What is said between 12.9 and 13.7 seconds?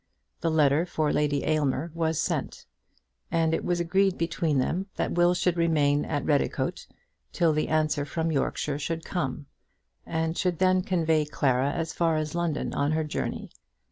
her journey.